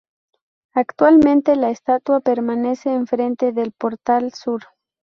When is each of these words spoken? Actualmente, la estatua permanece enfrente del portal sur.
Actualmente, 0.73 1.55
la 1.55 1.69
estatua 1.69 2.21
permanece 2.21 2.91
enfrente 2.91 3.51
del 3.51 3.71
portal 3.71 4.33
sur. 4.33 4.63